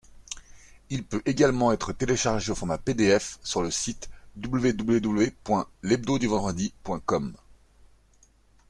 Il 0.89 1.03
peut 1.03 1.21
également 1.27 1.71
être 1.71 1.93
téléchargé 1.93 2.51
au 2.51 2.55
format 2.55 2.79
pdf 2.79 3.37
sur 3.43 3.61
le 3.61 3.69
site 3.69 4.09
www.lhebdoduvendredi.com. 4.43 7.35